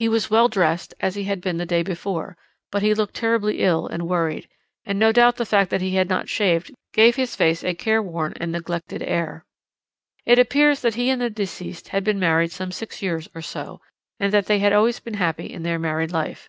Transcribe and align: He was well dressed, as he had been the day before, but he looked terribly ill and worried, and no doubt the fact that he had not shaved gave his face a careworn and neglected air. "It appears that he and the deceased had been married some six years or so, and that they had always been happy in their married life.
He 0.00 0.08
was 0.08 0.28
well 0.28 0.48
dressed, 0.48 0.92
as 0.98 1.14
he 1.14 1.22
had 1.22 1.40
been 1.40 1.56
the 1.58 1.64
day 1.64 1.84
before, 1.84 2.36
but 2.72 2.82
he 2.82 2.94
looked 2.94 3.14
terribly 3.14 3.60
ill 3.60 3.86
and 3.86 4.08
worried, 4.08 4.48
and 4.84 4.98
no 4.98 5.12
doubt 5.12 5.36
the 5.36 5.46
fact 5.46 5.70
that 5.70 5.80
he 5.80 5.94
had 5.94 6.08
not 6.08 6.28
shaved 6.28 6.72
gave 6.92 7.14
his 7.14 7.36
face 7.36 7.62
a 7.62 7.72
careworn 7.72 8.32
and 8.40 8.50
neglected 8.50 9.04
air. 9.04 9.44
"It 10.26 10.40
appears 10.40 10.80
that 10.80 10.96
he 10.96 11.10
and 11.10 11.22
the 11.22 11.30
deceased 11.30 11.90
had 11.90 12.02
been 12.02 12.18
married 12.18 12.50
some 12.50 12.72
six 12.72 13.02
years 13.02 13.28
or 13.36 13.40
so, 13.40 13.80
and 14.18 14.32
that 14.32 14.46
they 14.46 14.58
had 14.58 14.72
always 14.72 14.98
been 14.98 15.14
happy 15.14 15.46
in 15.46 15.62
their 15.62 15.78
married 15.78 16.10
life. 16.10 16.48